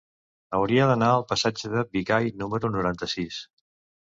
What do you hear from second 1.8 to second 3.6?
Bigai número noranta-sis.